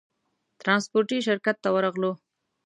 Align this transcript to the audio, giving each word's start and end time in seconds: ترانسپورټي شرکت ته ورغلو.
ترانسپورټي 0.59 1.17
شرکت 1.27 1.55
ته 1.63 1.69
ورغلو. 1.75 2.11